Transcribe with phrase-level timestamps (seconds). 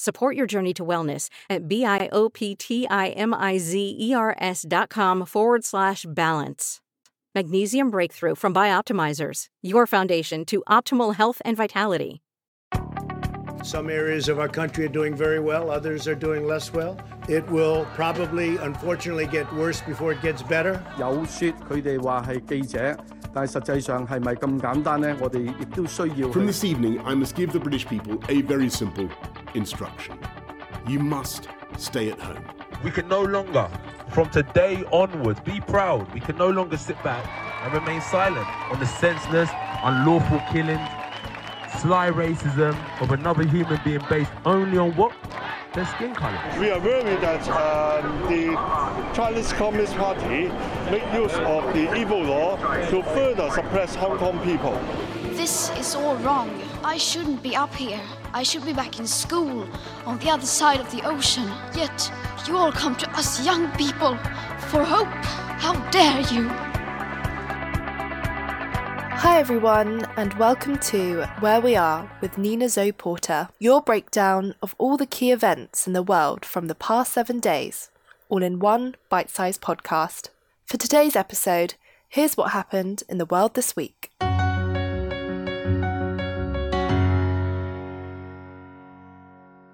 [0.00, 6.80] Support your journey to wellness at B-I-O-P-T-I-M-I-Z-E-R-S dot com forward slash balance.
[7.34, 12.20] Magnesium Breakthrough from Bioptimizers, your foundation to optimal health and vitality.
[13.62, 16.96] Some areas of our country are doing very well, others are doing less well.
[17.28, 20.80] It will probably, unfortunately, get worse before it gets better.
[20.98, 22.96] 有说佢哋话系记者，
[23.34, 25.16] 但系实际上系咪咁简单呢？
[25.20, 29.08] 我哋亦都需要去 From this evening, I must give the British people a very simple
[29.55, 30.17] instruction.
[30.87, 32.43] You must stay at home.
[32.83, 33.69] We can no longer,
[34.09, 36.11] from today onwards, be proud.
[36.13, 37.25] We can no longer sit back
[37.63, 39.49] and remain silent on the senseless,
[39.83, 40.87] unlawful killings,
[41.79, 45.13] sly racism of another human being based only on what?
[45.73, 46.37] Their skin color.
[46.59, 48.53] We are worried that um, the
[49.15, 50.51] Chinese Communist Party
[50.91, 52.57] make use of the evil law
[52.89, 54.73] to further suppress Hong Kong people.
[55.41, 56.51] This is all wrong.
[56.83, 57.99] I shouldn't be up here.
[58.31, 59.67] I should be back in school
[60.05, 61.51] on the other side of the ocean.
[61.75, 62.13] Yet
[62.47, 64.17] you all come to us young people
[64.69, 65.07] for hope.
[65.57, 66.47] How dare you?
[69.17, 74.75] Hi, everyone, and welcome to Where We Are with Nina Zoe Porter, your breakdown of
[74.77, 77.89] all the key events in the world from the past seven days,
[78.29, 80.29] all in one bite sized podcast.
[80.67, 81.73] For today's episode,
[82.07, 84.10] here's what happened in the world this week.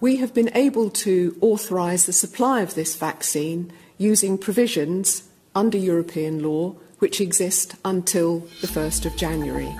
[0.00, 5.24] We have been able to authorise the supply of this vaccine using provisions
[5.56, 9.74] under European law which exist until the 1st of January.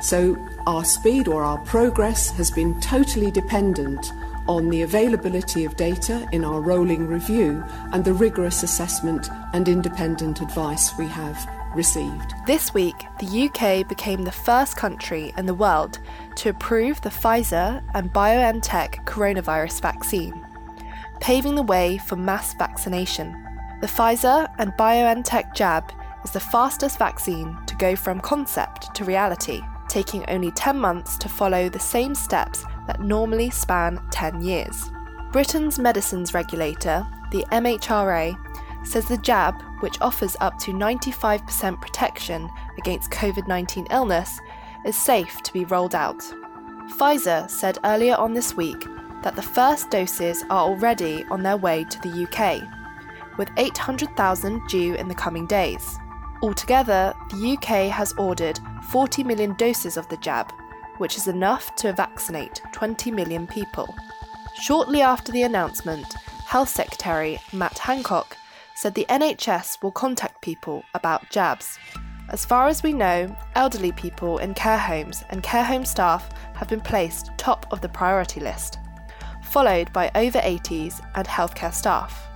[0.00, 0.36] So
[0.66, 4.12] our speed or our progress has been totally dependent
[4.48, 10.40] on the availability of data in our rolling review and the rigorous assessment and independent
[10.40, 12.34] advice we have received.
[12.46, 15.98] This week, the UK became the first country in the world
[16.36, 20.46] to approve the Pfizer and BioNTech coronavirus vaccine,
[21.20, 23.32] paving the way for mass vaccination.
[23.80, 25.92] The Pfizer and BioNTech jab
[26.24, 31.28] is the fastest vaccine to go from concept to reality, taking only 10 months to
[31.28, 34.90] follow the same steps that normally span 10 years.
[35.32, 38.36] Britain's medicines regulator, the MHRA,
[38.84, 44.40] says the jab, which offers up to 95% protection against COVID 19 illness,
[44.84, 46.20] is safe to be rolled out.
[46.96, 48.86] Pfizer said earlier on this week
[49.22, 52.62] that the first doses are already on their way to the UK,
[53.38, 55.98] with 800,000 due in the coming days.
[56.42, 58.58] Altogether, the UK has ordered
[58.90, 60.50] 40 million doses of the jab,
[60.98, 63.94] which is enough to vaccinate 20 million people.
[64.62, 66.14] Shortly after the announcement,
[66.46, 68.36] Health Secretary Matt Hancock
[68.80, 71.78] said the NHS will contact people about jabs.
[72.30, 76.70] As far as we know, elderly people in care homes and care home staff have
[76.70, 78.78] been placed top of the priority list,
[79.42, 82.26] followed by over 80s and healthcare staff.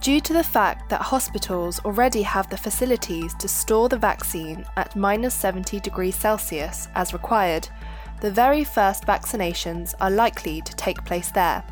[0.00, 4.96] Due to the fact that hospitals already have the facilities to store the vaccine at
[4.96, 7.68] minus 70 degrees Celsius as required,
[8.20, 11.62] the very first vaccinations are likely to take place there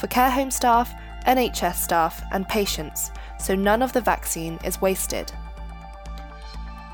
[0.00, 0.92] for care home staff,
[1.24, 5.30] NHS staff, and patients, so none of the vaccine is wasted.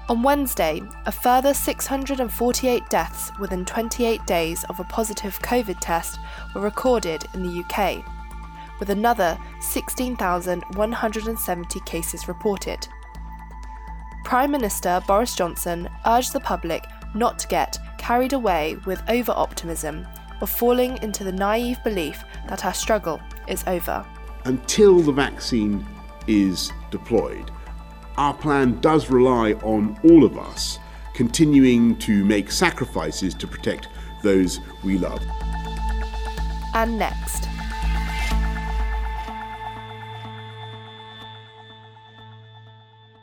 [0.08, 6.18] On Wednesday, a further 648 deaths within 28 days of a positive COVID test
[6.54, 8.02] were recorded in the UK
[8.78, 12.86] with another 16,170 cases reported.
[14.24, 16.84] Prime Minister Boris Johnson urged the public
[17.14, 20.06] not to get carried away with over optimism
[20.40, 24.06] or falling into the naive belief that our struggle is over.
[24.48, 25.86] Until the vaccine
[26.26, 27.50] is deployed,
[28.16, 30.78] our plan does rely on all of us
[31.12, 33.88] continuing to make sacrifices to protect
[34.22, 35.22] those we love.
[36.72, 37.46] And next,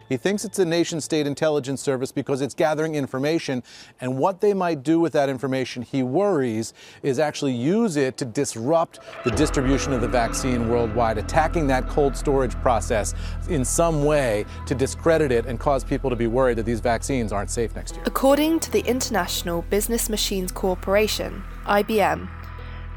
[0.09, 3.63] He thinks it's a nation state intelligence service because it's gathering information.
[4.01, 6.73] And what they might do with that information, he worries,
[7.03, 12.15] is actually use it to disrupt the distribution of the vaccine worldwide, attacking that cold
[12.15, 13.13] storage process
[13.49, 17.31] in some way to discredit it and cause people to be worried that these vaccines
[17.31, 18.03] aren't safe next year.
[18.05, 22.29] According to the International Business Machines Corporation, IBM,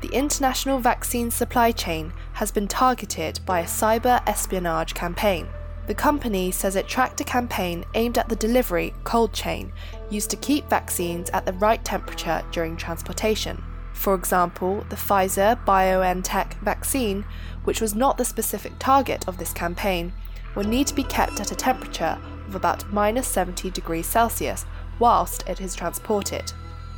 [0.00, 5.49] the international vaccine supply chain has been targeted by a cyber espionage campaign.
[5.88, 9.73] The company says it tracked a campaign aimed at the delivery cold chain
[10.11, 13.64] used to keep vaccines at the right temperature during transportation.
[13.94, 17.25] For example, the Pfizer BioNTech vaccine,
[17.64, 20.12] which was not the specific target of this campaign,
[20.55, 24.67] will need to be kept at a temperature of about minus 70 degrees Celsius
[24.99, 26.52] whilst it is transported.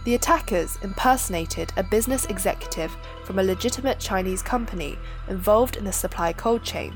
[0.05, 4.99] The attackers impersonated a business executive from a legitimate Chinese company
[5.29, 6.93] involved in the supply cold chain.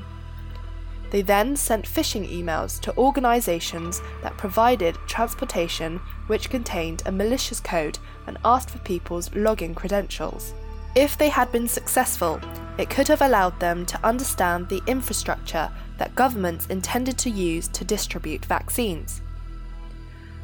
[1.15, 7.97] They then sent phishing emails to organizations that provided transportation which contained a malicious code
[8.27, 10.53] and asked for people's login credentials.
[10.93, 12.41] If they had been successful,
[12.77, 17.85] it could have allowed them to understand the infrastructure that governments intended to use to
[17.85, 19.21] distribute vaccines.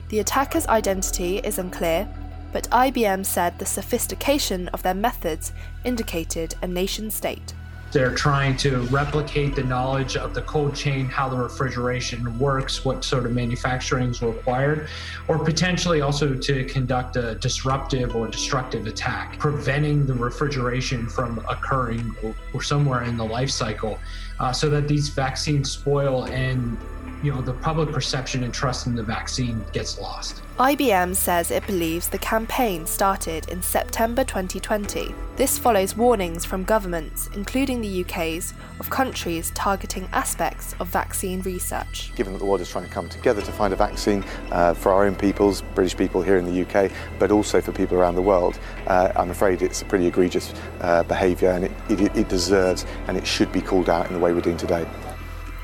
[0.07, 2.07] The attacker's identity is unclear,
[2.53, 5.51] but IBM said the sophistication of their methods
[5.83, 7.53] indicated a nation state.
[7.91, 13.03] They're trying to replicate the knowledge of the cold chain, how the refrigeration works, what
[13.03, 14.87] sort of manufacturing is required,
[15.27, 22.15] or potentially also to conduct a disruptive or destructive attack, preventing the refrigeration from occurring
[22.53, 23.97] or, somewhere in the life cycle
[24.39, 26.77] uh, so that these vaccines spoil and
[27.23, 30.41] you know the public perception and trust in the vaccine gets lost.
[30.57, 35.13] IBM says it believes the campaign started in September 2020.
[35.35, 42.11] This follows warnings from governments, including the UK's, of countries targeting aspects of vaccine research.
[42.15, 44.91] Given that the world is trying to come together to find a vaccine uh, for
[44.91, 48.21] our own peoples, British people here in the UK, but also for people around the
[48.21, 52.85] world, uh, I'm afraid it's a pretty egregious uh, behaviour and it, it, it deserves
[53.07, 54.85] and it should be called out in the way we're doing today.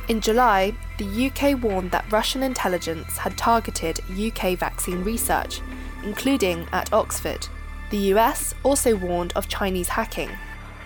[0.08, 5.60] In July, the UK warned that Russian intelligence had targeted UK vaccine research,
[6.04, 7.48] including at Oxford.
[7.90, 10.30] The US also warned of Chinese hacking,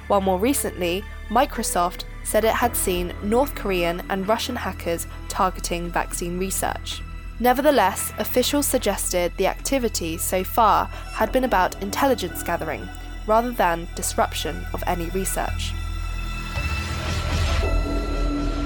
[0.08, 6.38] while more recently, Microsoft said it had seen North Korean and Russian hackers targeting vaccine
[6.38, 7.02] research.
[7.40, 12.90] Nevertheless, officials suggested the activity so far had been about intelligence gathering
[13.26, 15.74] rather than disruption of any research.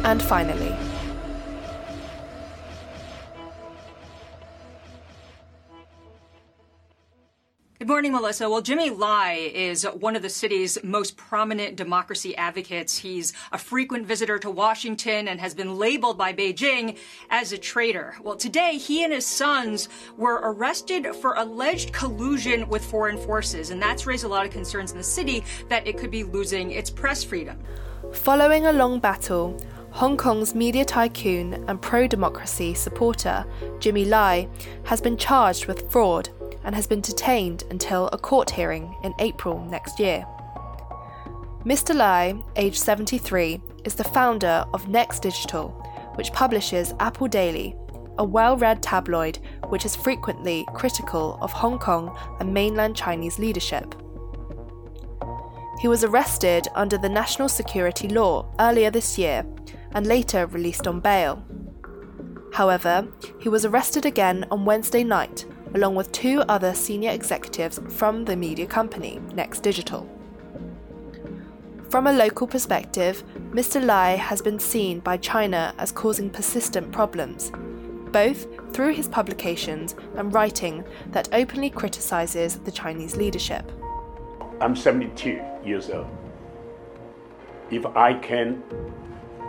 [0.06, 0.72] And finally,
[7.80, 8.48] Good morning, Melissa.
[8.48, 13.00] Well, Jimmy Lai is one of the city's most prominent democracy advocates.
[13.00, 16.98] He's a frequent visitor to Washington and has been labeled by Beijing
[17.32, 18.16] as a traitor.
[18.22, 23.82] Well, today he and his sons were arrested for alleged collusion with foreign forces, and
[23.82, 26.90] that's raised a lot of concerns in the city that it could be losing its
[26.90, 27.60] press freedom.
[28.14, 29.60] Following a long battle,
[29.96, 33.46] Hong Kong's media tycoon and pro democracy supporter
[33.80, 34.46] Jimmy Lai
[34.84, 36.28] has been charged with fraud
[36.66, 40.28] and has been detained until a court hearing in April next year.
[41.64, 41.96] Mr.
[41.96, 45.70] Lai, aged 73, is the founder of Next Digital,
[46.16, 47.74] which publishes Apple Daily,
[48.18, 49.40] a well read tabloid
[49.70, 53.96] which is frequently critical of Hong Kong and mainland Chinese leadership.
[55.80, 59.46] He was arrested under the national security law earlier this year
[59.96, 61.44] and later released on bail.
[62.54, 63.08] However,
[63.40, 68.36] he was arrested again on Wednesday night, along with two other senior executives from the
[68.36, 70.08] media company, Next Digital.
[71.90, 73.84] From a local perspective, Mr.
[73.84, 77.52] Lai has been seen by China as causing persistent problems,
[78.12, 83.72] both through his publications and writing that openly criticizes the Chinese leadership.
[84.60, 86.08] I'm 72 years old.
[87.72, 88.64] If I can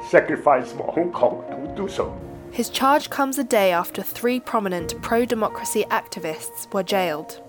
[0.08, 2.18] sacrifice for Hong Kong to do so.
[2.50, 7.42] His charge comes a day after three prominent pro democracy activists were jailed.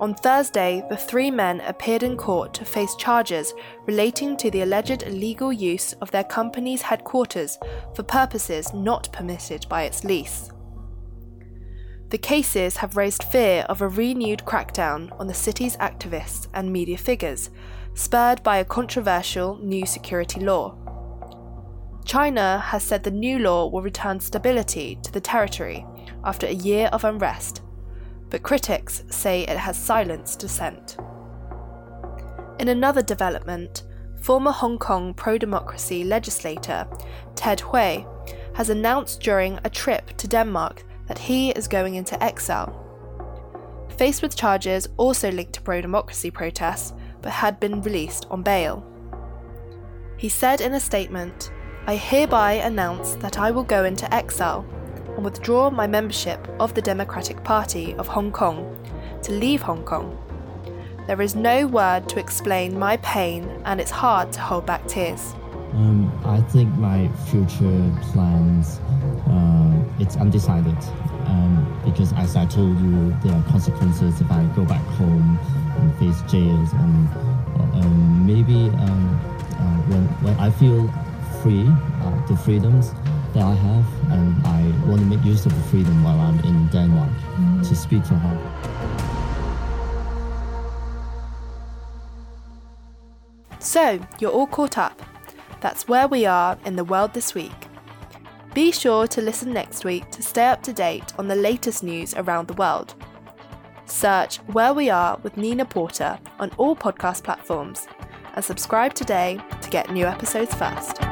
[0.00, 3.54] On Thursday, the three men appeared in court to face charges
[3.86, 7.58] relating to the alleged illegal use of their company's headquarters
[7.94, 10.50] for purposes not permitted by its lease.
[12.10, 16.98] The cases have raised fear of a renewed crackdown on the city's activists and media
[16.98, 17.50] figures,
[17.94, 20.76] spurred by a controversial new security law.
[22.04, 25.86] China has said the new law will return stability to the territory
[26.24, 27.62] after a year of unrest,
[28.30, 30.96] but critics say it has silenced dissent.
[32.58, 33.84] In another development,
[34.20, 36.86] former Hong Kong pro democracy legislator
[37.34, 38.04] Ted Hui
[38.54, 42.78] has announced during a trip to Denmark that he is going into exile.
[43.96, 48.86] Faced with charges also linked to pro democracy protests, but had been released on bail.
[50.16, 51.50] He said in a statement,
[51.84, 54.64] I hereby announce that I will go into exile
[55.16, 58.78] and withdraw my membership of the Democratic Party of Hong Kong
[59.22, 60.16] to leave Hong Kong.
[61.08, 65.34] There is no word to explain my pain, and it's hard to hold back tears.
[65.72, 68.78] Um, I think my future plans,
[69.28, 70.78] uh, it's undecided.
[71.26, 75.36] Um, because as I told you, there are consequences if I go back home
[75.78, 77.08] and face jails and
[77.74, 79.18] um, maybe um,
[79.58, 80.88] uh, when, when I feel
[81.42, 82.92] free, uh, the freedoms
[83.34, 86.68] that I have, and I want to make use of the freedom while I'm in
[86.68, 87.62] Denmark mm-hmm.
[87.62, 88.38] to speak for her.
[93.58, 95.02] So, you're all caught up.
[95.60, 97.52] That's where we are in the world this week.
[98.54, 102.14] Be sure to listen next week to stay up to date on the latest news
[102.14, 102.94] around the world.
[103.86, 107.86] Search Where We Are with Nina Porter on all podcast platforms
[108.34, 111.11] and subscribe today to get new episodes first.